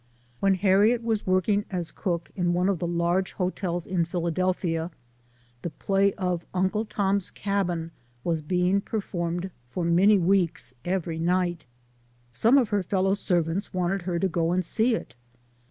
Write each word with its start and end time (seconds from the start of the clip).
While 0.39 0.55
Harriet 0.55 1.03
was 1.03 1.27
working 1.27 1.63
as 1.69 1.91
cook 1.91 2.31
in 2.35 2.53
one 2.53 2.69
of 2.69 2.79
22 2.79 2.79
SOME 2.79 2.79
SCENES 2.79 2.79
IN 2.79 2.79
THE 2.79 2.97
the 2.97 3.03
large 3.03 3.31
hotels 3.33 3.85
in 3.85 4.05
Philadelphia, 4.05 4.91
the 5.61 5.69
play 5.69 6.13
of" 6.13 6.43
Uncle 6.55 6.85
Tom's 6.85 7.29
Cabin" 7.29 7.91
was 8.23 8.41
being 8.41 8.81
performed 8.81 9.51
for 9.69 9.83
many 9.85 10.17
weeks 10.17 10.73
every 10.83 11.19
night. 11.19 11.67
Some 12.33 12.57
of 12.57 12.69
her 12.69 12.81
fellow 12.81 13.13
servants 13.13 13.75
wanted 13.75 14.01
her 14.01 14.17
to 14.17 14.27
go 14.27 14.51
and 14.53 14.65
see 14.65 14.95
it. 14.95 15.13